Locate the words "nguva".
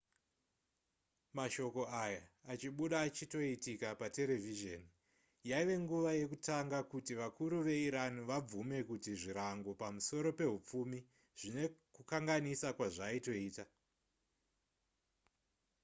5.83-6.11